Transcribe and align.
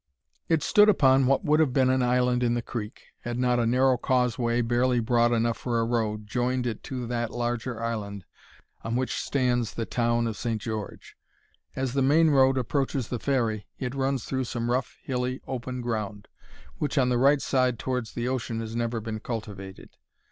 It 0.49 0.63
stood 0.63 0.89
upon 0.89 1.27
what 1.27 1.45
would 1.45 1.59
have 1.59 1.73
been 1.73 1.91
an 1.91 2.01
island 2.01 2.41
in 2.41 2.55
the 2.55 2.63
creek, 2.63 3.09
had 3.19 3.37
not 3.37 3.59
a 3.59 3.67
narrow 3.67 3.97
causeway, 3.97 4.63
barely 4.63 4.99
broad 4.99 5.31
enough 5.31 5.57
for 5.57 5.79
a 5.79 5.85
road, 5.85 6.25
joined 6.25 6.65
it 6.65 6.81
to 6.85 7.05
that 7.05 7.29
larger 7.29 7.79
island 7.83 8.25
on 8.83 8.95
which 8.95 9.13
stands 9.21 9.75
the 9.75 9.85
town 9.85 10.25
of 10.25 10.35
St. 10.35 10.59
George. 10.59 11.15
As 11.75 11.93
the 11.93 12.01
main 12.01 12.31
road 12.31 12.57
approaches 12.57 13.09
the 13.09 13.19
ferry 13.19 13.67
it 13.77 13.93
runs 13.93 14.23
through 14.25 14.45
some 14.45 14.71
rough, 14.71 14.97
hilly, 15.03 15.39
open 15.45 15.81
ground, 15.81 16.29
which 16.79 16.97
on 16.97 17.09
the 17.09 17.19
right 17.19 17.39
side 17.39 17.77
towards 17.77 18.13
the 18.13 18.27
ocean 18.27 18.59
has 18.59 18.75
never 18.75 19.01
been 19.01 19.19
cultivated. 19.19 19.97